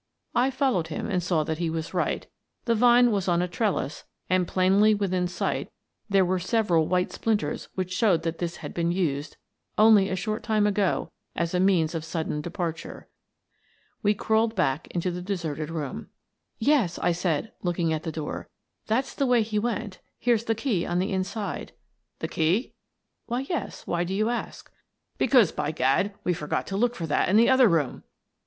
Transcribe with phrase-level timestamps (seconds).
[0.33, 2.25] I followed him and saw that he was right
[2.65, 5.69] The vine was on a trellis and, plainly within sight,
[6.09, 9.37] there were several white splinters which showed that this had been used,
[9.77, 13.09] only a short time ago, as a means of sudden departure.
[14.01, 16.09] We crawled back into the deserted room."
[16.57, 18.49] Yes," I said, looking at the door,"
[18.87, 19.99] that's the way he went.
[20.17, 21.73] Here's the key on the inside."
[22.21, 22.73] "The key?"
[23.27, 23.85] "Why, yes.
[23.85, 24.71] Why do you ask?""
[25.19, 28.01] Because, by gad, we forgot to lode for that in the other room!"